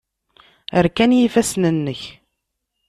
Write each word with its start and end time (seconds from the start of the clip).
Rkan 0.85 1.11
yifassen-nnek. 1.15 2.01